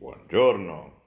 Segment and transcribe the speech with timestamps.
[0.00, 1.02] Buongiorno.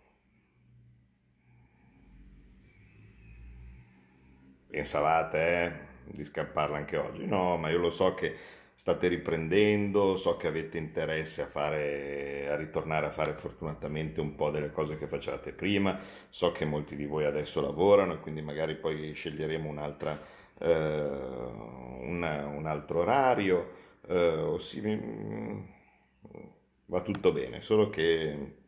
[4.69, 5.71] Pensavate eh,
[6.16, 7.25] di scapparla anche oggi?
[7.25, 8.36] No, ma io lo so che
[8.75, 14.52] state riprendendo, so che avete interesse a, fare, a ritornare a fare fortunatamente un po'
[14.52, 16.00] delle cose che facevate prima,
[16.30, 20.20] so che molti di voi adesso lavorano quindi magari poi sceglieremo un'altra,
[20.60, 23.71] eh, una, un altro orario,
[24.07, 24.82] eh, si,
[26.86, 28.61] va tutto bene, solo che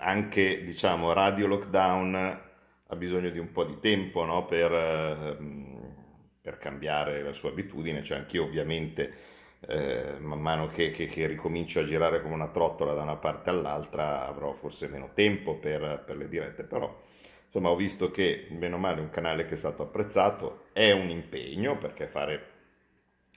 [0.00, 2.40] anche diciamo radio lockdown
[2.86, 4.44] ha bisogno di un po' di tempo no?
[4.46, 5.94] per, ehm,
[6.40, 9.12] per, cambiare la sua abitudine, cioè anch'io ovviamente
[9.60, 13.50] eh, man mano che, che, che, ricomincio a girare come una trottola da una parte
[13.50, 16.98] all'altra avrò forse meno tempo per, per le dirette, però
[17.46, 20.64] insomma ho visto che meno male un canale che è stato apprezzato.
[20.72, 22.46] È un impegno perché fare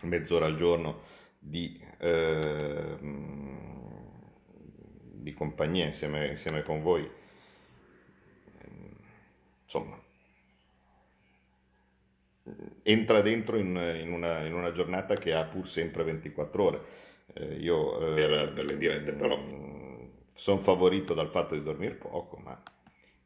[0.04, 1.02] mezz'ora al giorno
[1.38, 1.80] di...
[1.99, 2.98] Eh,
[5.24, 7.10] di compagnia insieme, insieme con voi.
[9.63, 9.99] Insomma,
[12.84, 16.82] entra dentro in, in, una, in, una, giornata che ha pur sempre 24 ore.
[17.34, 22.37] Eh, io eh, per, le dirette però mm, sono favorito dal fatto di dormire poco,
[22.37, 22.62] ma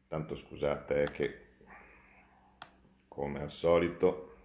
[0.06, 1.42] tanto scusate eh, che
[3.08, 4.36] come al solito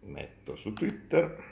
[0.00, 1.51] metto su Twitter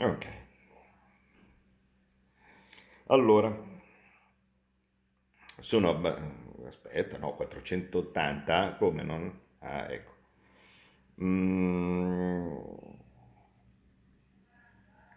[0.00, 0.26] Ok.
[3.08, 3.50] Allora,
[5.60, 6.00] sono,
[6.66, 9.38] aspetta, no, 480, come non?
[9.58, 10.12] Ah, ecco.
[11.18, 12.56] Mm,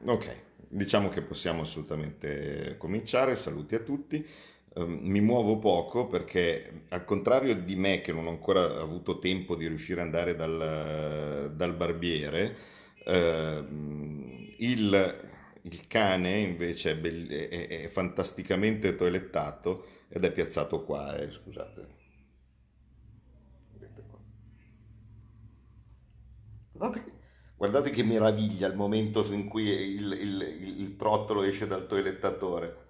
[0.06, 0.36] ok,
[0.68, 4.26] diciamo che possiamo assolutamente cominciare, saluti a tutti.
[4.76, 9.56] Um, mi muovo poco perché al contrario di me che non ho ancora avuto tempo
[9.56, 12.56] di riuscire ad andare dal, dal barbiere,
[13.10, 15.30] uh, il,
[15.64, 21.98] il cane invece è, bell- è, è, fantasticamente toilettato ed è piazzato qua, eh, scusate.
[26.72, 27.12] Guardate che,
[27.58, 30.42] guardate che, meraviglia il momento in cui il, il,
[30.80, 32.88] il trottolo esce dal toilettatore.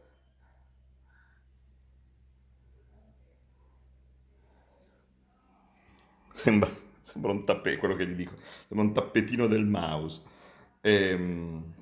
[6.34, 6.70] Sembra,
[7.10, 8.34] sembra un tappetino, quello che gli dico,
[8.68, 10.22] sembra un tappetino del mouse.
[10.82, 11.74] Ehm,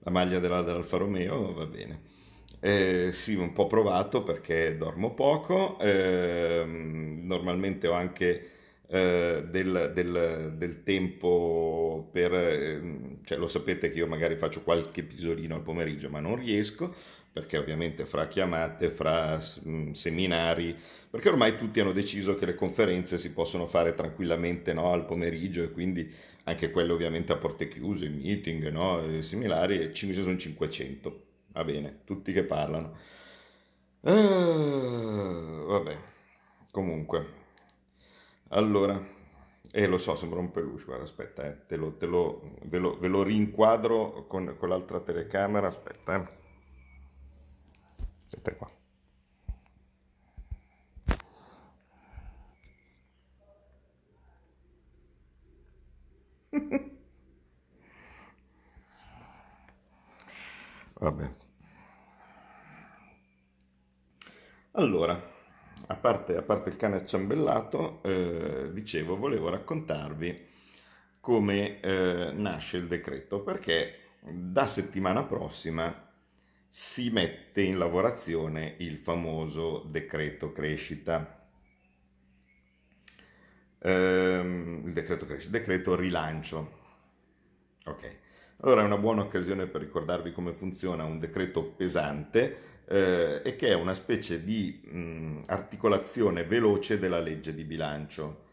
[0.00, 2.16] la maglia della, dell'Alfa Romeo va bene.
[2.60, 8.50] Eh, sì, un po' provato perché dormo poco, eh, normalmente ho anche
[8.88, 15.02] eh, del, del, del, tempo per, ehm, cioè lo sapete che io magari faccio qualche
[15.02, 16.94] pisolino al pomeriggio ma non riesco
[17.38, 20.76] perché ovviamente fra chiamate, fra mm, seminari,
[21.10, 25.62] perché ormai tutti hanno deciso che le conferenze si possono fare tranquillamente no, al pomeriggio
[25.62, 26.12] e quindi
[26.44, 31.22] anche quelle ovviamente a porte chiuse, i meeting no, e similari, e ci sono 500,
[31.48, 32.96] va bene, tutti che parlano.
[34.00, 35.98] Uh, vabbè,
[36.70, 37.26] comunque,
[38.48, 39.02] allora,
[39.70, 42.98] eh lo so, sembra un peluche, guarda, aspetta, eh, te lo, te lo, ve, lo,
[42.98, 46.26] ve lo rinquadro con, con l'altra telecamera, aspetta, eh.
[48.26, 48.77] aspetta qua.
[61.00, 61.28] Vabbè.
[64.72, 65.20] Allora,
[65.86, 70.46] a parte, a parte il cane acciambellato, eh, dicevo, volevo raccontarvi
[71.20, 76.06] come eh, nasce il decreto, perché da settimana prossima
[76.68, 81.37] si mette in lavorazione il famoso decreto crescita.
[83.80, 86.76] Ehm, il decreto crescita, decreto rilancio.
[87.84, 88.16] Ok.
[88.60, 93.68] Allora è una buona occasione per ricordarvi come funziona un decreto pesante eh, e che
[93.68, 98.46] è una specie di mh, articolazione veloce della legge di bilancio.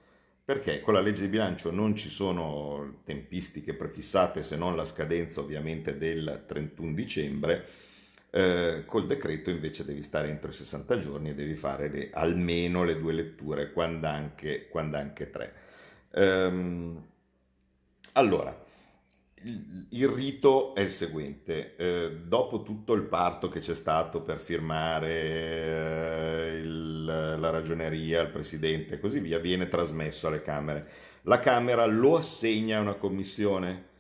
[0.46, 5.42] Perché con la legge di bilancio non ci sono tempistiche prefissate se non la scadenza
[5.42, 7.66] ovviamente del 31 dicembre,
[8.36, 12.84] eh, col decreto invece devi stare entro i 60 giorni e devi fare le, almeno
[12.84, 15.54] le due letture, quando anche, quando anche tre.
[16.12, 17.02] Ehm,
[18.12, 18.66] allora,
[19.90, 25.12] il rito è il seguente, eh, dopo tutto il parto che c'è stato per firmare
[25.12, 30.90] eh, il, la ragioneria, il presidente e così via, viene trasmesso alle Camere.
[31.22, 33.94] La Camera lo assegna a una commissione.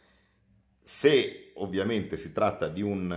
[0.81, 3.07] Se ovviamente si tratta di un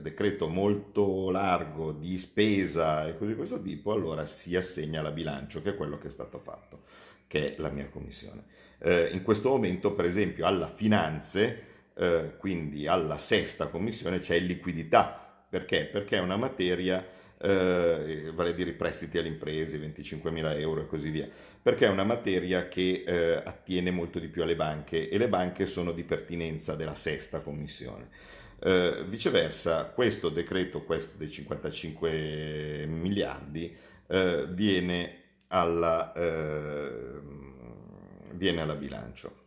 [0.00, 5.10] decreto decreto molto largo di spesa e cose di questo tipo, allora si assegna la
[5.10, 6.82] bilancio, che è quello che è stato fatto,
[7.26, 8.44] che è la mia commissione.
[8.78, 11.64] Eh, in questo momento, per esempio, alla finanze,
[11.94, 15.44] eh, quindi alla sesta commissione, c'è liquidità.
[15.48, 15.86] Perché?
[15.86, 17.04] Perché è una materia
[17.40, 21.28] eh, vale a dire i prestiti alle imprese, 25.000 euro e così via,
[21.62, 25.66] perché è una materia che eh, attiene molto di più alle banche e le banche
[25.66, 28.08] sono di pertinenza della sesta commissione.
[28.60, 33.76] Eh, viceversa, questo decreto, questo dei 55 miliardi,
[34.08, 37.20] eh, viene, alla, eh,
[38.32, 39.46] viene alla bilancio.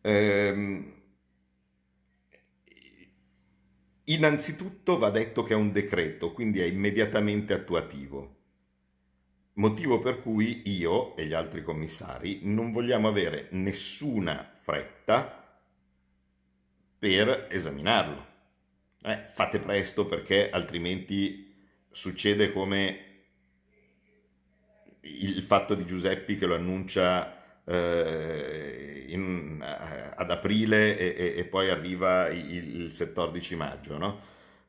[0.00, 1.01] Ehm,
[4.04, 8.36] Innanzitutto va detto che è un decreto, quindi è immediatamente attuativo.
[9.54, 15.60] Motivo per cui io e gli altri commissari non vogliamo avere nessuna fretta
[16.98, 18.26] per esaminarlo.
[19.02, 21.54] Eh, fate presto perché altrimenti
[21.90, 23.06] succede come
[25.00, 31.70] il fatto di Giuseppi che lo annuncia eh, in, eh, ad aprile e, e, poi
[31.70, 33.98] arriva il, il 14 maggio.
[33.98, 34.20] No?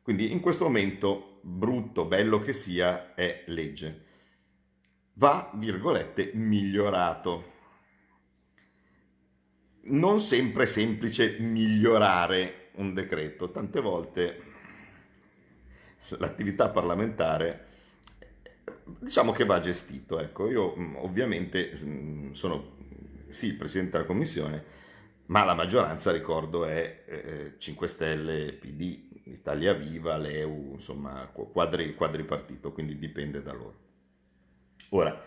[0.02, 4.06] Quindi in questo momento, brutto, bello che sia, è legge.
[5.14, 7.52] Va, virgolette, migliorato.
[9.86, 14.52] Non sempre è semplice migliorare un decreto, tante volte
[16.18, 17.72] l'attività parlamentare
[19.00, 20.20] diciamo che va gestito.
[20.20, 20.74] Ecco, io
[21.04, 22.76] ovviamente sono
[23.34, 24.64] sì, il Presidente della Commissione,
[25.28, 32.24] ma la maggioranza, ricordo, è eh, 5 Stelle, PD, Italia Viva, l'EU, insomma, quadri, quadri
[32.24, 33.82] partito, quindi dipende da loro.
[34.90, 35.22] Ora,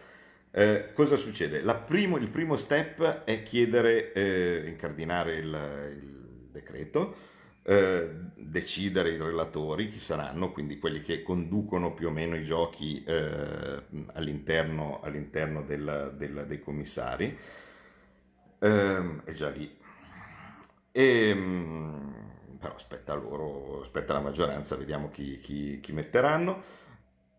[0.50, 1.60] eh, cosa succede?
[1.84, 7.14] Primo, il primo step è chiedere, eh, incardinare il, il decreto,
[7.62, 13.02] eh, decidere i relatori, chi saranno, quindi quelli che conducono più o meno i giochi
[13.04, 13.82] eh,
[14.12, 17.36] all'interno, all'interno del, del, dei commissari,
[18.58, 19.76] ehm, è già lì.
[20.92, 26.84] E, ehm, però aspetta loro, aspetta la maggioranza, vediamo chi, chi, chi metteranno.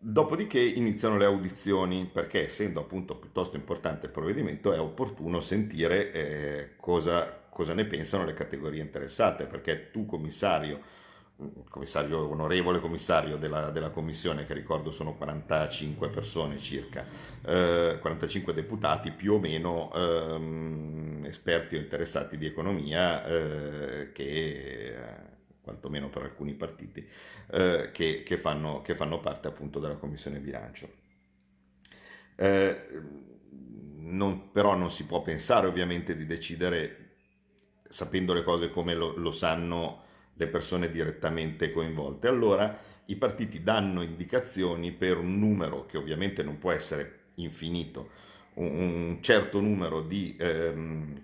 [0.00, 6.76] Dopodiché iniziano le audizioni, perché essendo appunto piuttosto importante il provvedimento è opportuno sentire eh,
[6.76, 10.80] cosa, cosa ne pensano le categorie interessate, perché tu commissario
[11.68, 17.04] commissario, onorevole commissario della, della, commissione, che ricordo sono 45 persone circa,
[17.44, 25.36] eh, 45 deputati più o meno ehm, esperti o interessati di economia, eh, che eh,
[25.60, 27.06] quantomeno per alcuni partiti,
[27.50, 30.88] eh, che, che, fanno, che, fanno, parte appunto della commissione bilancio.
[32.34, 32.86] Eh,
[34.00, 37.06] non, però non si può pensare ovviamente di decidere
[37.90, 40.06] sapendo le cose come lo, lo sanno
[40.38, 42.28] le persone direttamente coinvolte.
[42.28, 48.10] Allora i partiti danno indicazioni per un numero che ovviamente non può essere infinito,
[48.54, 51.22] un, certo numero di ehm,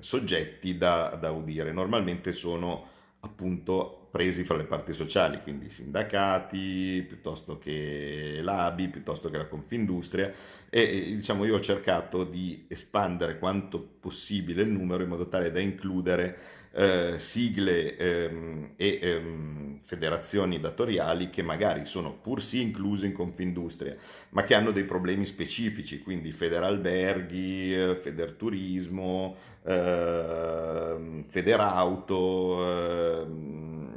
[0.00, 1.72] soggetti da, da udire.
[1.72, 2.88] Normalmente sono
[3.20, 10.32] appunto presi fra le parti sociali, quindi sindacati, piuttosto che l'ABI, piuttosto che la Confindustria
[10.70, 15.58] e diciamo io ho cercato di espandere quanto possibile il numero in modo tale da
[15.58, 16.36] includere
[16.76, 23.96] eh, sigle ehm, e ehm, federazioni datoriali che magari sono pur sì incluse in Confindustria,
[24.30, 33.26] ma che hanno dei problemi specifici, quindi Federalberghi, eh, Federturismo, eh, Federauto, eh,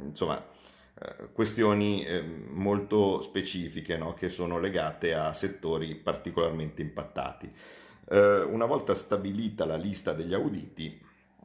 [0.06, 0.56] insomma
[1.32, 4.14] questioni eh, molto specifiche no?
[4.14, 7.48] che sono legate a settori particolarmente impattati.
[8.10, 11.00] Eh, una volta stabilita la lista degli auditi,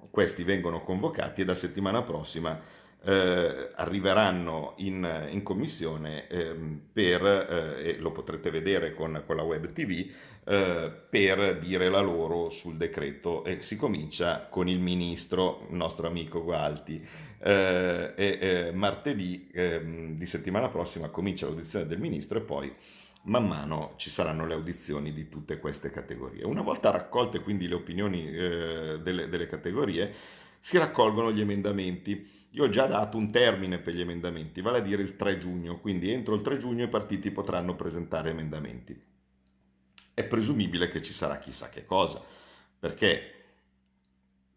[0.10, 2.60] questi vengono convocati e da settimana prossima
[3.06, 6.56] eh, arriveranno in, in commissione eh,
[6.92, 10.10] per, eh, e lo potrete vedere con, con la web tv,
[10.46, 16.08] eh, per dire la loro sul decreto e si comincia con il ministro, il nostro
[16.08, 17.06] amico Gualti.
[17.46, 22.74] Eh, e martedì ehm, di settimana prossima comincia l'audizione del ministro e poi
[23.24, 26.44] man mano ci saranno le audizioni di tutte queste categorie.
[26.44, 30.14] Una volta raccolte quindi le opinioni eh, delle, delle, categorie,
[30.60, 32.48] si raccolgono gli emendamenti.
[32.52, 35.80] Io ho già dato un termine per gli emendamenti, vale a dire il 3 giugno,
[35.80, 39.02] quindi entro il 3 giugno i partiti potranno presentare emendamenti.
[40.14, 42.22] È presumibile che ci sarà chissà che cosa,
[42.78, 43.43] perché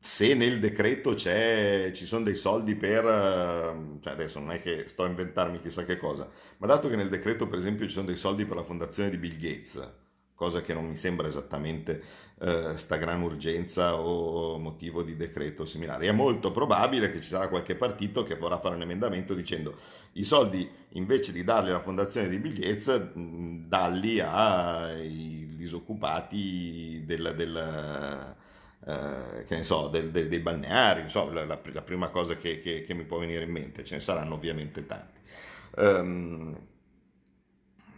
[0.07, 5.03] se nel decreto ci sono dei soldi per, ehm, cioè adesso non è che sto
[5.03, 8.15] a inventarmi chissà che cosa, ma dato che nel decreto per esempio ci sono dei
[8.15, 9.93] soldi per la fondazione di Bill Gates,
[10.37, 12.03] cosa che non mi sembra esattamente
[12.39, 16.07] eh, sta gran urgenza o motivo di decreto similare.
[16.07, 19.77] È molto probabile che ci sarà qualche partito che vorrà fare un emendamento dicendo
[20.13, 28.37] i soldi invece di darli alla fondazione di Bigliez, dalli ai disoccupati del, del
[28.85, 32.61] eh, che ne so, del, del, dei balneari, so, la, la, la, prima cosa che,
[32.61, 35.21] che, che, mi può venire in mente, ce ne saranno ovviamente tanti.
[35.77, 36.59] Um,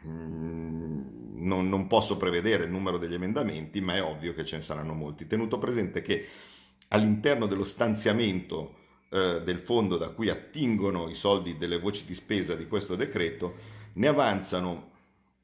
[0.02, 4.94] non, non, posso prevedere il numero degli emendamenti, ma è ovvio che ce ne saranno
[4.94, 5.26] molti.
[5.26, 6.26] Tenuto presente che
[6.88, 8.76] all'interno dello stanziamento
[9.10, 13.56] eh, del fondo da cui attingono i soldi delle voci di spesa di questo decreto,
[13.94, 14.90] ne avanzano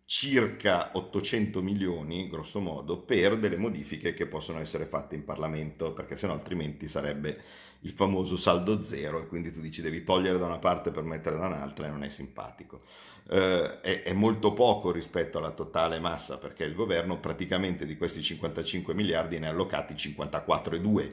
[0.06, 6.16] circa 800 milioni, grosso modo, per delle modifiche che possono essere fatte in Parlamento, perché
[6.16, 7.42] sennò altrimenti sarebbe
[7.80, 11.36] il famoso saldo zero e quindi tu dici devi togliere da una parte per mettere
[11.36, 12.82] da un'altra e non è simpatico.
[13.28, 18.22] Eh, è, è, molto poco rispetto alla totale massa perché il governo praticamente di questi
[18.22, 21.12] 55 miliardi ne ha allocati 54,2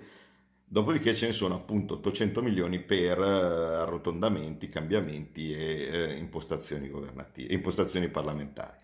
[0.72, 7.54] Dopodiché ce ne sono appunto 800 milioni per eh, arrotondamenti, cambiamenti e eh, impostazioni, governative,
[7.54, 8.78] impostazioni parlamentari.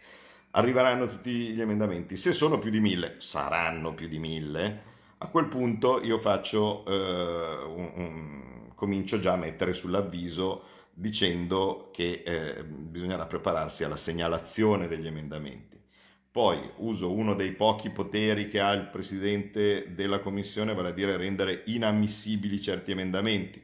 [0.51, 2.17] Arriveranno tutti gli emendamenti.
[2.17, 4.81] Se sono più di mille, saranno più di mille,
[5.19, 10.63] a quel punto io faccio, eh, un, un, comincio già a mettere sull'avviso
[10.93, 15.76] dicendo che eh, bisognerà prepararsi alla segnalazione degli emendamenti
[16.31, 21.17] poi uso uno dei pochi poteri che ha il presidente della commissione, vale a dire
[21.17, 23.63] rendere inammissibili certi emendamenti.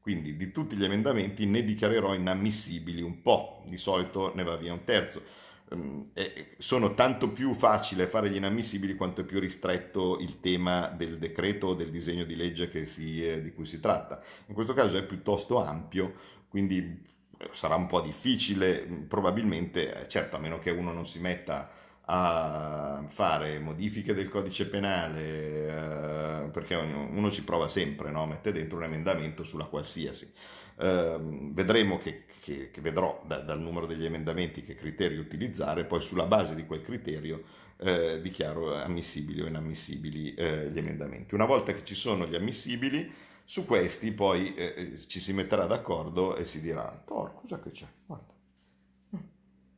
[0.00, 4.72] Quindi di tutti gli emendamenti ne dichiarerò inammissibili un po', di solito ne va via
[4.72, 5.22] un terzo.
[5.70, 6.10] Um,
[6.58, 11.68] sono tanto più facile fare gli inammissibili quanto è più ristretto il tema del decreto
[11.68, 14.22] o del disegno di legge si, eh, di cui si tratta.
[14.46, 16.14] In questo caso è piuttosto ampio,
[16.48, 17.02] quindi
[17.38, 21.70] eh, sarà un po' difficile, probabilmente, eh, certo, a meno che uno non si metta
[22.06, 28.26] a fare modifiche del codice penale, eh, perché uno ci prova sempre, no?
[28.26, 30.30] mette dentro un emendamento sulla qualsiasi.
[30.76, 31.16] Eh,
[31.52, 36.26] vedremo che, che, che vedrò da, dal numero degli emendamenti che criteri utilizzare, poi sulla
[36.26, 37.42] base di quel criterio
[37.78, 41.34] eh, dichiaro ammissibili o inammissibili eh, gli emendamenti.
[41.34, 43.10] Una volta che ci sono gli ammissibili,
[43.44, 47.70] su questi poi eh, eh, ci si metterà d'accordo e si dirà, Tor, cosa che
[47.70, 47.86] c'è?
[48.06, 48.32] Guarda.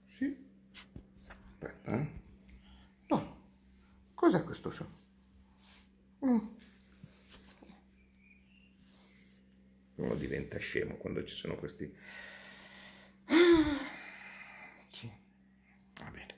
[0.08, 0.34] Sì,
[1.66, 2.06] Aspetta, eh.
[3.08, 3.36] No.
[4.14, 4.92] Cos'è questo suono?
[6.24, 6.38] Mm.
[9.96, 11.92] Uno diventa scemo quando ci sono questi...
[14.90, 15.10] Sì,
[15.98, 16.34] va bene.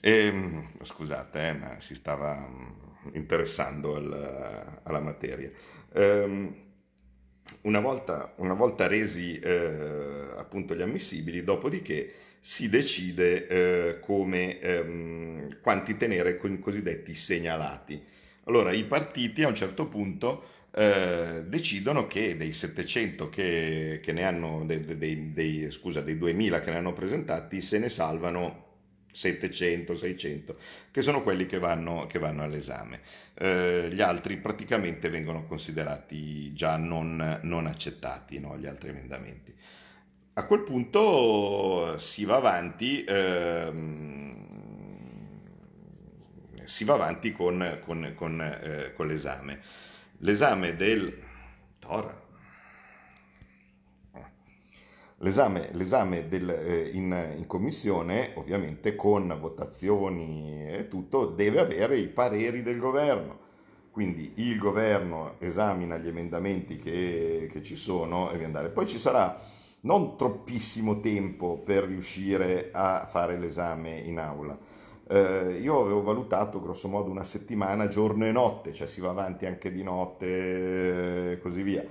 [0.00, 5.50] E, ehm, scusate, eh, ma si stava mm, interessando al, alla materia.
[5.94, 6.64] Um,
[7.62, 15.60] una volta, una volta resi eh, appunto gli ammissibili, dopodiché si decide eh, come, ehm,
[15.60, 18.00] quanti tenere con i cosiddetti segnalati.
[18.44, 24.22] Allora i partiti a un certo punto eh, decidono che dei 700 che, che ne
[24.22, 28.66] hanno, dei, dei, dei, scusa, dei 2000 che ne hanno presentati, se ne salvano
[29.10, 30.56] 700, 600,
[30.92, 33.00] che sono quelli che vanno, che vanno all'esame.
[33.34, 38.56] Eh, gli altri praticamente vengono considerati già non, non accettati, no?
[38.56, 39.52] gli altri emendamenti.
[40.38, 44.36] A quel punto si va avanti, ehm,
[46.64, 49.62] si va avanti con, con, con, eh, con l'esame.
[50.18, 51.22] L'esame del...
[51.78, 52.22] Tora.
[55.20, 62.08] L'esame, l'esame del, eh, in, in, commissione, ovviamente con votazioni e tutto, deve avere i
[62.08, 63.38] pareri del governo.
[63.90, 68.68] Quindi il governo esamina gli emendamenti che, che ci sono e deve andare.
[68.68, 69.55] Poi ci sarà
[69.86, 74.58] non troppissimo tempo per riuscire a fare l'esame in aula.
[75.08, 79.46] Eh, io avevo valutato grosso modo una settimana, giorno e notte, cioè si va avanti
[79.46, 81.84] anche di notte e così via.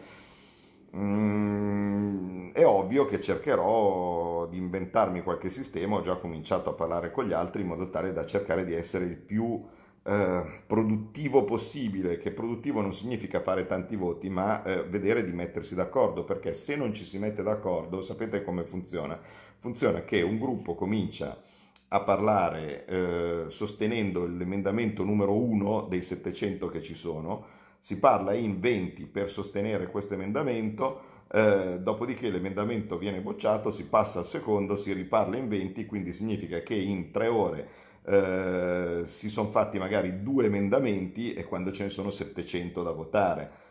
[0.97, 7.25] Mm, è ovvio che cercherò di inventarmi qualche sistema, ho già cominciato a parlare con
[7.25, 9.61] gli altri in modo tale da cercare di essere il più
[10.07, 15.74] eh, produttivo possibile, che produttivo non significa fare tanti voti, ma eh, vedere di mettersi
[15.74, 19.19] d'accordo, perché se non ci si mette d'accordo, sapete come funziona?
[19.57, 21.41] Funziona che un gruppo comincia
[21.88, 27.45] a parlare eh, sostenendo l'emendamento numero 1 dei 700 che ci sono,
[27.79, 34.19] si parla in 20 per sostenere questo emendamento, eh, dopodiché l'emendamento viene bocciato, si passa
[34.19, 37.67] al secondo, si riparla in 20, quindi significa che in tre ore
[38.07, 43.63] eh, si sono fatti magari due emendamenti e quando ce ne sono 700 da votare.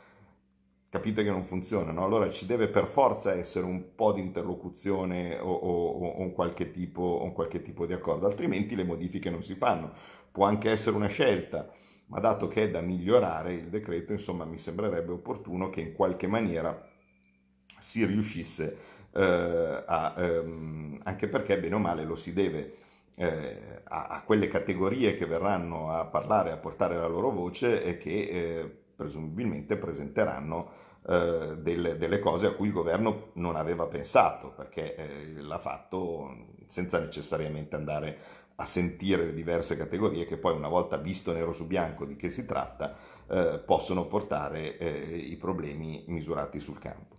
[0.90, 2.04] capite che non funziona, no?
[2.04, 6.70] Allora ci deve per forza essere un po' di interlocuzione o, o, o, un qualche
[6.70, 9.90] tipo, un qualche tipo di accordo, altrimenti le modifiche non si fanno.
[10.30, 11.68] Può anche essere una scelta,
[12.06, 16.28] ma dato che è da migliorare il decreto, insomma, mi sembrerebbe opportuno che in qualche
[16.28, 16.88] maniera
[17.78, 18.76] si riuscisse
[19.12, 22.83] eh, a, ehm, anche perché bene o male lo si deve
[23.16, 27.96] eh, a, a, quelle categorie che verranno a parlare, a portare la loro voce e
[27.96, 30.70] che eh, presumibilmente presenteranno
[31.06, 36.46] eh, delle, delle, cose a cui il governo non aveva pensato, perché eh, l'ha fatto
[36.66, 38.18] senza necessariamente andare
[38.56, 42.30] a sentire le diverse categorie che poi una volta visto nero su bianco di che
[42.30, 42.94] si tratta
[43.28, 47.16] eh, possono portare eh, i problemi misurati sul campo.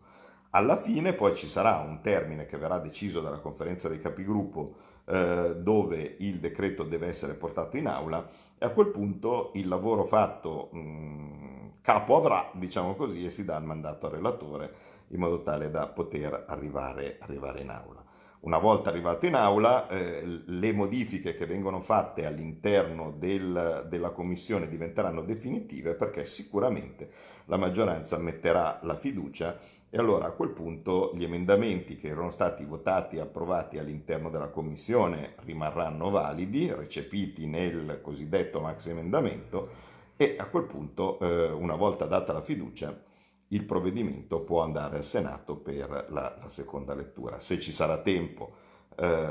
[0.52, 4.76] Alla fine poi ci sarà un termine che verrà deciso dalla conferenza dei capigruppo
[5.06, 10.06] eh, dove il decreto deve essere portato in aula e a quel punto il lavoro
[10.06, 14.74] fatto mh, mm, capo avrà, diciamo così, e si dà il mandato al relatore
[15.10, 18.04] in modo tale da poter arrivare, arrivare in aula.
[18.42, 24.68] Una volta arrivato in aula, eh, le modifiche che vengono fatte all'interno del, della commissione
[24.68, 27.10] diventeranno definitive perché sicuramente
[27.46, 29.58] la maggioranza metterà la fiducia
[29.96, 34.50] e allora a quel punto gli emendamenti che erano stati votati e approvati all'interno della
[34.50, 39.70] Commissione rimarranno validi, recepiti nel cosiddetto maxi emendamento
[40.18, 42.94] e a quel punto, eh, una volta data la fiducia,
[43.48, 47.40] il provvedimento può andare al Senato per la, la seconda lettura.
[47.40, 48.52] Se ci sarà tempo
[48.98, 49.30] eh,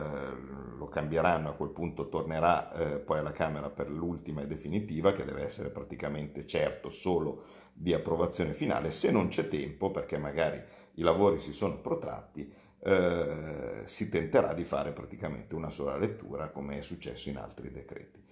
[0.79, 5.25] lo cambieranno, a quel punto tornerà eh, poi alla Camera per l'ultima e definitiva, che
[5.25, 7.43] deve essere praticamente certo solo
[7.77, 10.63] di approvazione finale, se non c'è tempo, perché magari
[10.95, 12.51] i lavori si sono protratti,
[12.81, 18.23] eh, si tenterà di fare praticamente una sola lettura, come è successo in altri decreti.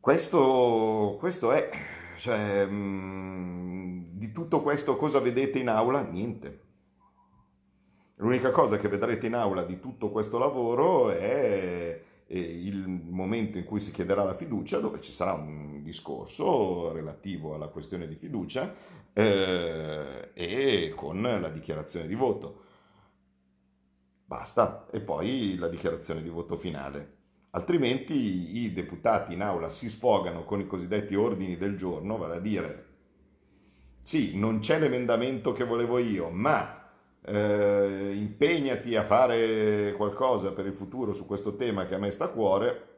[0.00, 1.68] Questo, questo è,
[2.16, 6.00] cioè, mh, mm, di tutto questo cosa vedete in aula?
[6.02, 6.68] Niente.
[8.16, 12.08] L'unica cosa che vedrete in aula di tutto questo lavoro è
[12.38, 17.68] il momento in cui si chiederà la fiducia, dove ci sarà un discorso relativo alla
[17.68, 18.72] questione di fiducia
[19.12, 22.64] eh, e con la dichiarazione di voto.
[24.24, 27.18] Basta, e poi la dichiarazione di voto finale.
[27.50, 32.40] Altrimenti i deputati in aula si sfogano con i cosiddetti ordini del giorno, vale a
[32.40, 32.86] dire,
[34.02, 36.79] sì, non c'è l'emendamento che volevo io, ma
[37.22, 42.24] eh, impegnati a fare qualcosa per il futuro su questo tema che a me sta
[42.24, 42.88] a cuore,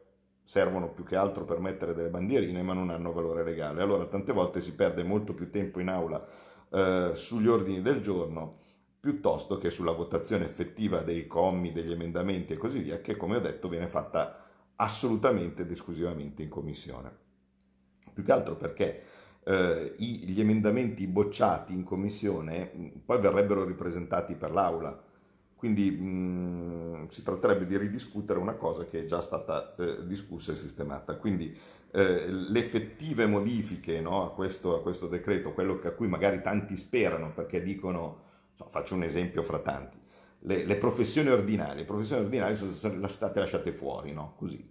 [0.43, 3.83] servono più che altro per mettere delle bandierine ma non hanno valore legale.
[3.83, 6.25] Allora tante volte si perde molto più tempo in aula
[6.71, 8.61] eh, sugli ordini del giorno
[8.99, 13.41] piuttosto che sulla votazione effettiva dei commi, degli emendamenti e così via, che come ho
[13.41, 14.45] detto viene fatta
[14.77, 17.19] assolutamente ed esclusivamente in commissione.
[18.13, 19.03] Più che altro perché
[19.45, 25.01] eh, gli emendamenti bocciati in commissione mm, poi verrebbero ripresentati per l'aula.
[25.57, 30.53] Quindi mh, mm, si tratterebbe di ridiscutere una cosa che è già stata eh, discussa
[30.53, 31.17] e sistemata.
[31.17, 31.57] Quindi
[31.93, 36.77] eh, le effettive modifiche no, a, questo, a, questo, decreto, quello a cui magari tanti
[36.77, 38.21] sperano perché dicono,
[38.57, 39.99] no, faccio un esempio fra tanti,
[40.41, 44.35] le, le, professioni ordinarie, le professioni ordinarie sono state lasciate fuori, no?
[44.37, 44.67] così,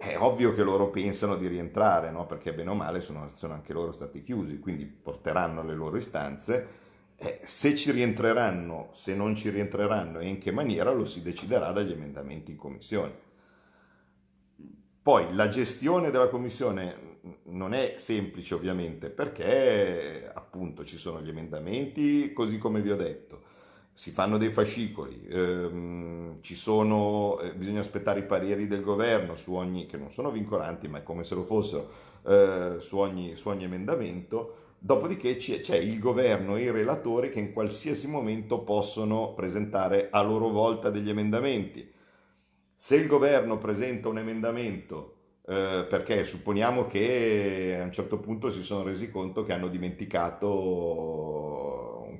[0.00, 2.24] è ovvio che loro pensano di rientrare, no?
[2.24, 6.78] perché bene o male sono, sono, anche loro stati chiusi, quindi porteranno le loro istanze.
[7.16, 11.70] Eh, se ci rientreranno, se non ci rientreranno e in che maniera lo si deciderà
[11.72, 13.12] dagli emendamenti in commissione.
[15.02, 22.32] Poi la gestione della commissione non è semplice ovviamente perché appunto ci sono gli emendamenti
[22.32, 23.42] così come vi ho detto
[24.00, 29.84] si fanno dei fascicoli, ehm, sono, eh, bisogna aspettare i pareri del governo su ogni,
[29.84, 31.90] che non sono vincolanti, ma è come se lo fossero,
[32.26, 37.40] eh, su, ogni, su, ogni, emendamento, dopodiché c'è, c'è il governo e i relatori che
[37.40, 41.86] in qualsiasi momento possono presentare a loro volta degli emendamenti.
[42.74, 48.62] Se il governo presenta un emendamento eh, perché supponiamo che a un certo punto si
[48.62, 50.48] sono resi conto che hanno dimenticato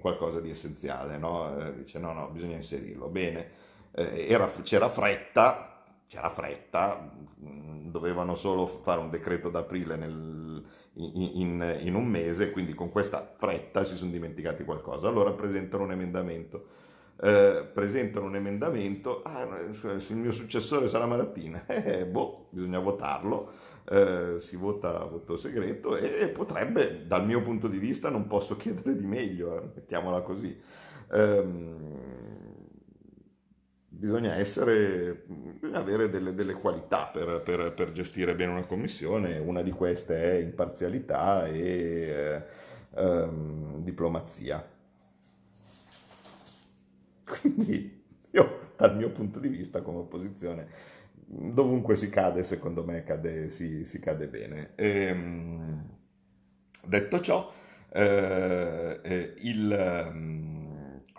[0.01, 1.57] qualcosa di essenziale, no?
[1.59, 3.09] Eh, dice no, no, bisogna inserirlo.
[3.09, 3.51] Bene,
[3.93, 7.13] eh, era, c'era fretta, c'era fretta,
[7.45, 12.91] mm, dovevano solo fare un decreto d'aprile nel, in, in, in, un mese, quindi con
[12.91, 15.09] questa fretta si sono dimenticati qualcosa.
[15.09, 16.67] Allora presentano un emendamento.
[17.23, 23.51] Eh, presentano un emendamento, ah, il mio successore sarà Marattina, eh, boh, bisogna votarlo
[23.91, 28.57] eh, si vota a voto segreto e potrebbe, dal mio punto di vista, non posso
[28.59, 30.59] chiedere di meglio, eh, mettiamola così.
[31.13, 32.59] Ehm,
[33.89, 39.63] bisogna, essere, bisogna avere delle, delle qualità per, per, per, gestire bene una commissione, una
[39.63, 41.61] di queste è imparzialità e...
[41.61, 44.67] Eh, ehm, diplomazia.
[47.25, 50.69] Quindi io, dal mio punto di vista, come opposizione,
[51.33, 54.73] dovunque si cade, secondo me cade, si, si cade bene.
[54.75, 55.85] E, ehm,
[56.87, 57.53] detto ciò,
[57.93, 60.09] eh, eh, il...
[60.13, 60.51] Um,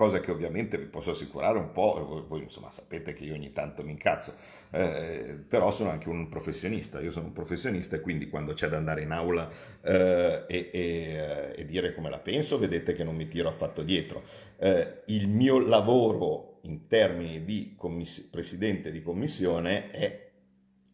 [0.01, 3.51] cosa che ovviamente vi posso assicurare un po', voi, voi insomma sapete che io ogni
[3.51, 4.33] tanto mi incazzo,
[4.71, 8.77] eh, però sono anche un professionista, io sono un professionista e quindi quando c'è da
[8.77, 9.47] andare in aula
[9.81, 13.83] eh, e, e, eh, e, dire come la penso, vedete che non mi tiro affatto
[13.83, 14.23] dietro.
[14.57, 20.29] Eh, il mio lavoro in termini di commiss- presidente di commissione è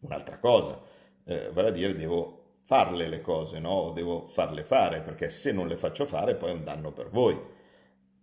[0.00, 0.80] un'altra cosa,
[1.24, 3.92] eh, vale a dire devo farle le cose, no?
[3.94, 7.56] devo farle fare, perché se non le faccio fare poi è un danno per voi.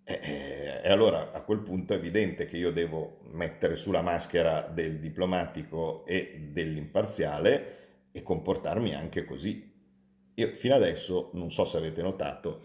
[0.04, 5.00] E, e, allora a quel punto è evidente che io devo mettere sulla maschera del
[5.00, 7.78] diplomatico e dell'imparziale
[8.12, 9.74] e comportarmi anche così.
[10.36, 12.62] Io fino adesso, non so se avete notato,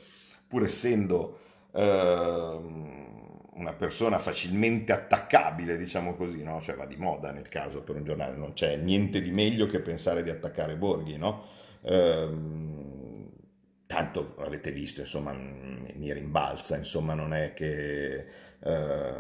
[0.47, 1.38] pur essendo
[1.73, 2.61] eh,
[3.55, 6.61] una persona facilmente attaccabile, diciamo così, no?
[6.61, 9.81] cioè va di moda nel caso per un giornale, non c'è niente di meglio che
[9.81, 11.45] pensare di attaccare Borghi, no?
[11.83, 12.29] Eh,
[13.87, 18.25] tanto avete visto, insomma, mi rimbalza, insomma, non è che,
[18.62, 19.12] eh,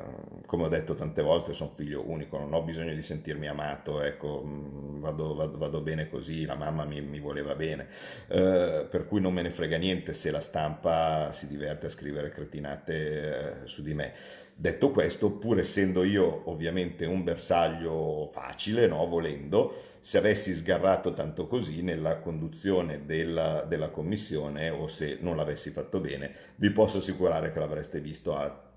[0.44, 4.42] come ho detto tante volte, sono figlio unico, non ho bisogno di sentirmi amato, ecco,
[4.44, 7.88] mm, vado, vado, vado bene così, la mamma mi, mi voleva bene,
[8.28, 12.30] eh, per cui non me ne frega niente se la stampa si diverte a scrivere
[12.30, 14.12] cretinate eh, su di me.
[14.54, 21.46] Detto questo, pur essendo io ovviamente un bersaglio facile, no, volendo, se avessi sgarrato tanto
[21.46, 27.52] così nella conduzione della, della commissione o se non l'avessi fatto bene, vi posso assicurare
[27.52, 28.69] che l'avreste visto a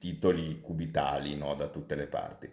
[0.00, 2.50] titoli cubitali no, da tutte le parti.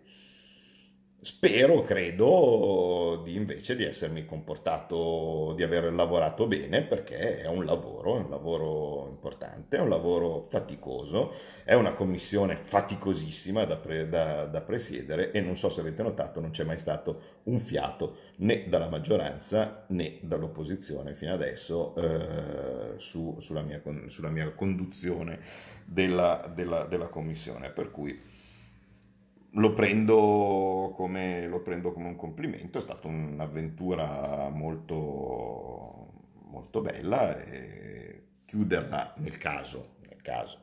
[1.20, 8.18] Spero, credo, di invece di essermi comportato, di aver lavorato bene perché è un lavoro,
[8.18, 14.46] è un lavoro importante, è un lavoro faticoso, è una commissione faticosissima da, pre, da,
[14.46, 18.70] da presiedere e non so se avete notato non c'è mai stato un fiato né
[18.70, 25.40] dalla maggioranza né dall'opposizione fino adesso eh, su, sulla, mia, sulla, mia, conduzione
[25.84, 27.72] della, della, della commissione.
[27.72, 28.36] Per cui
[29.52, 36.14] lo prendo, come, lo prendo come un complimento, è stata un'avventura molto,
[36.50, 40.60] molto bella e chiuderla nel caso, nel caso,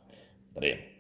[0.53, 0.93] vedremo.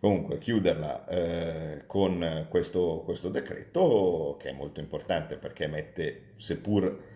[0.00, 7.09] Comunque chiuderla eh, con questo, questo decreto che è molto importante perché mette, seppur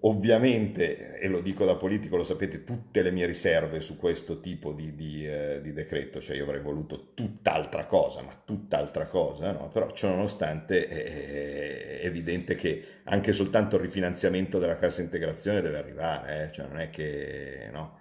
[0.00, 4.72] Ovviamente, e lo dico da politico, lo sapete, tutte le mie riserve su questo tipo
[4.72, 9.68] di, di, eh, di decreto, cioè io avrei voluto tutt'altra cosa, ma tutt'altra cosa, no?
[9.68, 16.52] però ciononostante è evidente che anche soltanto il rifinanziamento della cassa integrazione deve arrivare, eh?
[16.52, 17.68] cioè non è che...
[17.72, 17.98] No?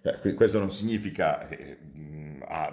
[0.00, 1.76] Cioè, questo non significa che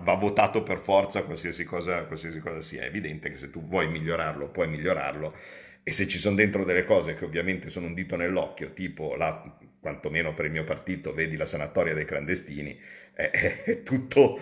[0.01, 3.87] va votato per forza qualsiasi cosa, qualsiasi cosa sia, è evidente che se tu vuoi
[3.89, 5.33] migliorarlo, puoi migliorarlo
[5.83, 9.57] e se ci sono dentro delle cose che ovviamente sono un dito nell'occhio, tipo la,
[9.79, 12.79] quantomeno per il mio partito, vedi la sanatoria dei clandestini,
[13.13, 13.29] è,
[13.65, 14.39] è tutto,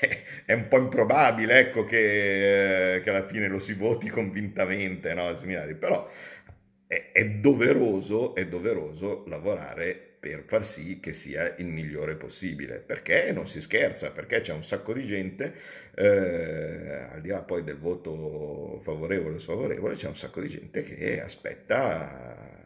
[0.00, 5.32] è, è, un po' improbabile ecco, che, che, alla fine lo si voti convintamente, no,
[5.78, 6.08] però
[6.86, 13.30] è, è, doveroso, è doveroso lavorare per far sì che sia il migliore possibile, perché?
[13.32, 15.54] Non si scherza, perché c'è un sacco di gente,
[15.94, 20.82] eh, al di là poi del voto favorevole o sfavorevole, c'è un sacco di gente
[20.82, 22.64] che aspetta,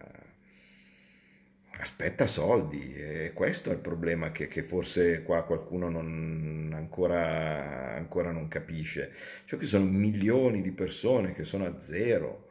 [1.78, 2.94] aspetta soldi.
[2.94, 9.12] E questo è il problema che, che forse qua qualcuno non, ancora, ancora non capisce,
[9.44, 12.48] cioè che sono milioni di persone che sono a zero,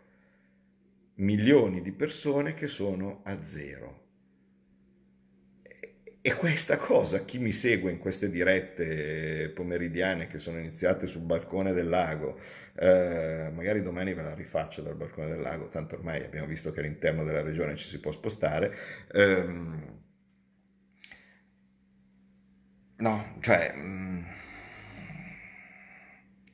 [1.15, 4.01] milioni di persone che sono a zero
[6.23, 11.73] e questa cosa, chi mi segue in queste dirette pomeridiane che sono iniziate sul balcone
[11.73, 12.37] del lago,
[12.75, 16.81] eh, magari domani ve la rifaccio dal balcone del lago, tanto ormai abbiamo visto che
[16.81, 18.71] all'interno della regione ci si può spostare.
[19.13, 19.99] Ehm,
[22.97, 24.23] no, cioè, mh, mm,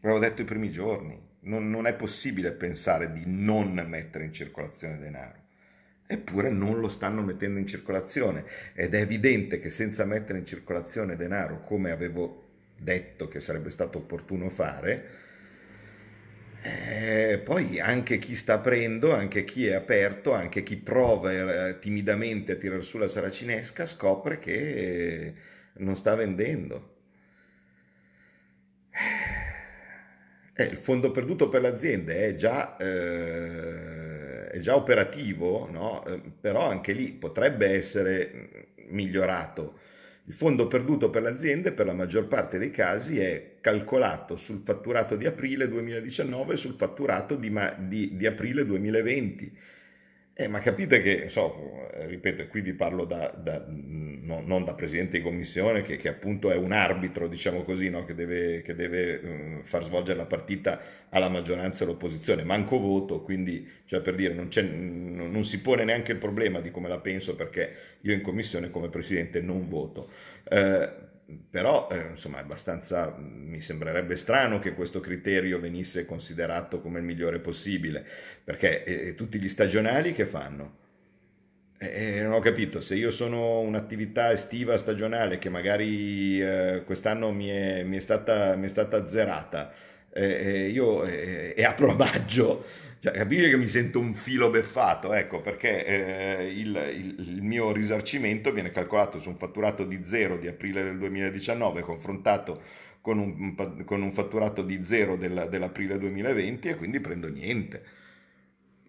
[0.02, 4.98] avevo detto i primi giorni, non, non è possibile pensare di non mettere in circolazione
[4.98, 5.47] denaro
[6.08, 11.18] eppure non lo stanno mettendo in circolazione ed è evidente che senza mettere in circolazione
[11.18, 12.46] denaro come avevo
[12.78, 15.26] detto che sarebbe stato opportuno fare,
[16.62, 22.54] eh, poi anche chi sta aprendo, anche chi è aperto, anche chi prova eh, timidamente
[22.54, 25.34] a tirare su la saracinesca scopre che eh,
[25.78, 26.96] non sta vendendo.
[30.60, 34.17] Eh, il fondo perduto per le aziende è già eh,
[34.50, 36.06] è già operativo, no?
[36.06, 39.80] Eh, però anche lì potrebbe essere migliorato
[40.26, 44.62] Il fondo perduto per le aziende per la maggior parte dei casi è calcolato sul
[44.64, 47.54] fatturato di aprile 2019 e sul fatturato di,
[47.88, 49.58] di, di aprile 2020
[50.40, 55.18] eh, ma capite che, so, ripeto, qui vi parlo da, da, no, non da presidente
[55.18, 58.06] di commissione, che, che, appunto è un arbitro, diciamo così, no?
[58.06, 62.44] che deve, che deve uh, far svolgere la partita alla maggioranza e all'opposizione.
[62.44, 66.70] Manco voto, quindi, cioè per dire, non, non, non, si pone neanche il problema di
[66.70, 70.12] come la penso, perché io in commissione come presidente non voto.
[70.44, 70.90] Eh,
[71.50, 77.06] però eh, insomma è abbastanza mi sembrerebbe strano che questo criterio venisse considerato come il
[77.06, 78.06] migliore possibile
[78.44, 80.86] perché eh, tutti gli stagionali che fanno?
[81.80, 87.50] Eh, non ho capito se io sono un'attività estiva stagionale che magari eh, quest'anno mi
[87.50, 89.74] è, mi, è stata, mi è stata azzerata
[90.18, 92.66] io e apro a maggio
[93.00, 97.72] cioè, capisci che mi sento un filo beffato, ecco, perché eh, il, il, il, mio
[97.72, 102.62] risarcimento viene calcolato su un fatturato di zero di aprile del 2019 confrontato
[103.02, 107.84] con un, con un fatturato di zero del, dell'aprile 2020 e quindi prendo niente.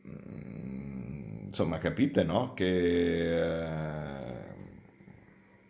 [0.06, 2.54] Mm, insomma, capite, no?
[2.54, 2.64] Che...
[2.64, 4.07] Eh,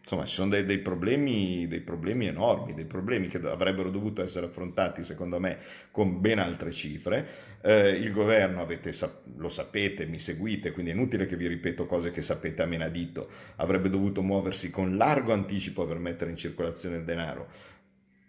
[0.08, 4.46] insomma, ci sono dei, dei, problemi, dei, problemi, enormi, dei problemi che avrebbero dovuto essere
[4.46, 5.58] affrontati, secondo me,
[5.90, 7.26] con ben altre cifre.
[7.60, 8.94] Eh, il governo, avete,
[9.36, 13.28] lo sapete, mi seguite, quindi è inutile che vi ripeto cose che sapete a menadito,
[13.56, 17.76] avrebbe dovuto muoversi con largo anticipo per mettere in circolazione il denaro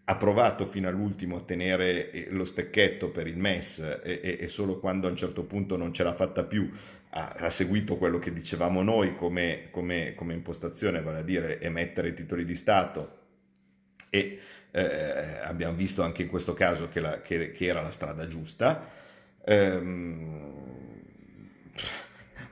[0.09, 4.47] ha provato fino all'ultimo a tenere eh, lo stecchetto per il MES e, e, e,
[4.47, 6.67] solo quando a un certo punto non ce l'ha fatta più
[7.11, 12.13] ha, ha seguito quello che dicevamo noi come, come, come, impostazione, vale a dire emettere
[12.13, 13.17] titoli di Stato
[14.09, 14.39] e
[14.71, 18.87] eh, abbiamo visto anche in questo caso che, la, che, che era la strada giusta.
[19.45, 20.53] Ehm,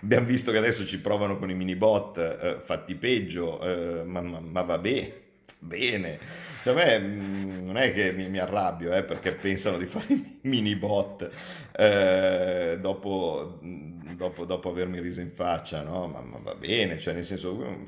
[0.02, 4.22] abbiamo visto che adesso ci provano con i mini bot eh, fatti peggio, eh, ma,
[4.22, 5.26] ma, ma vabbè
[5.60, 6.20] bene.
[6.64, 10.08] Cioè, a me mm, non è che mi, mi arrabbio eh, perché pensano di fare
[10.42, 11.30] mini bot
[11.76, 16.08] eh, dopo, mm, dopo, dopo, avermi riso in faccia, no?
[16.08, 17.86] Ma, ma, va bene, cioè nel senso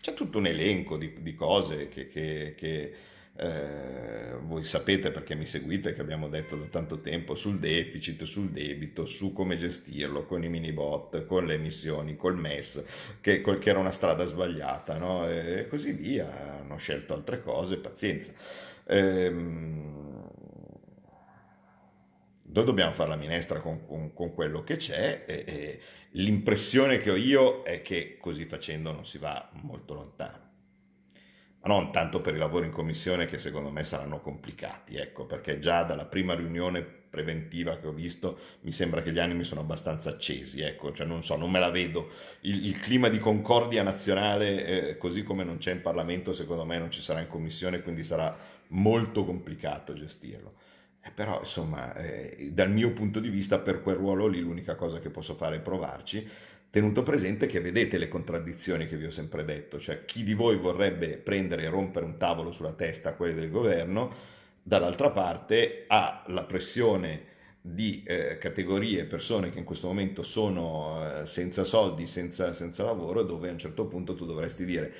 [0.00, 2.92] c'è tutto un elenco di, di cose che, che, che
[3.34, 8.50] eh, voi sapete perché mi seguite che abbiamo detto da tanto tempo sul deficit, sul
[8.50, 12.84] debito, su come gestirlo con i mini bot, con le emissioni, col MES,
[13.20, 15.28] che, che era una strada sbagliata, no?
[15.28, 16.58] e così via.
[16.60, 18.32] Hanno scelto altre cose, pazienza.
[18.86, 20.30] Ehm,
[22.42, 25.80] noi dobbiamo fare la minestra con, con, con quello che c'è e, e
[26.12, 30.50] l'impressione che ho io è che così facendo non si va molto lontano
[31.62, 35.58] ma non tanto per i lavori in commissione che secondo me saranno complicati, ecco, perché
[35.60, 40.10] già dalla prima riunione preventiva che ho visto mi sembra che gli animi sono abbastanza
[40.10, 42.10] accesi, ecco, cioè non so, non me la vedo.
[42.40, 46.78] Il, il clima di concordia nazionale, eh, così come non c'è in Parlamento, secondo me
[46.78, 48.36] non ci sarà in commissione, quindi sarà
[48.68, 50.54] molto complicato gestirlo.
[51.04, 54.98] Eh, però, insomma, eh, dal mio punto di vista, per quel ruolo lì, l'unica cosa
[54.98, 56.26] che posso fare è provarci
[56.72, 60.56] tenuto presente che vedete le contraddizioni che vi ho sempre detto, cioè chi di voi
[60.56, 64.10] vorrebbe prendere e rompere un tavolo sulla testa a quelli del governo,
[64.62, 67.24] dall'altra parte ha la pressione
[67.60, 73.22] di eh, categorie, persone che in questo momento sono eh, senza soldi, senza, senza lavoro,
[73.22, 74.92] dove a un certo punto tu dovresti dire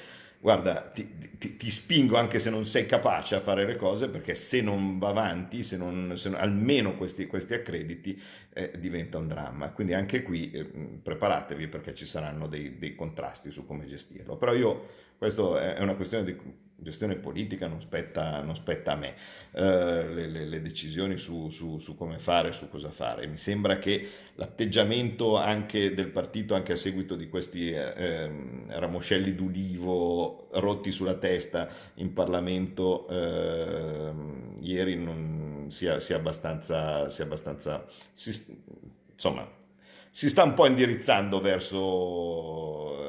[0.42, 1.08] guarda, ti,
[1.38, 4.98] ti, ti, spingo anche se non sei capace a fare le cose, perché se non
[4.98, 8.20] va avanti, se, non, se non, almeno questi, questi accrediti,
[8.52, 9.70] eh, diventa un dramma.
[9.70, 14.36] Quindi anche qui eh, preparatevi perché ci saranno dei, dei, contrasti su come gestirlo.
[14.36, 14.88] Però io,
[15.18, 16.36] questo è una questione di
[16.82, 19.14] gestione politica non spetta, non spetta a me,
[19.52, 23.26] eh, le, le, le, decisioni su, su, su, come fare, su cosa fare.
[23.26, 29.34] Mi sembra che l'atteggiamento anche del partito, anche a seguito di questi eh, ehm, ramoscelli
[29.34, 34.12] d'ulivo rotti sulla testa in Parlamento, eh,
[34.60, 38.41] ieri non sia, sia abbastanza, sia abbastanza si,
[39.12, 39.48] insomma,
[40.11, 43.07] si sta un po' indirizzando verso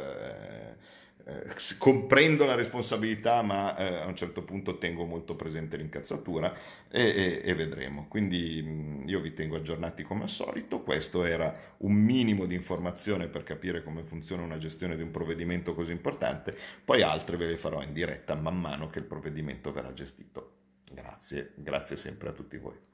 [1.26, 6.54] eh, comprendo la responsabilità, ma eh, a un certo punto tengo molto presente l'incazzatura
[6.90, 8.08] e, e, e, vedremo.
[8.10, 10.82] Quindi mh, io vi tengo aggiornati come al solito.
[10.82, 15.74] Questo era un minimo di informazione per capire come funziona una gestione di un provvedimento
[15.74, 16.58] così importante.
[16.84, 20.52] Poi altre ve le farò in diretta man mano che il provvedimento verrà gestito.
[20.92, 22.92] Grazie, grazie sempre a tutti voi.